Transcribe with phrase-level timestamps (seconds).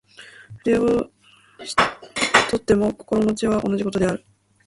[0.63, 1.11] 筆を
[1.59, 1.75] 執
[2.49, 4.25] とっても心持は同じ事である。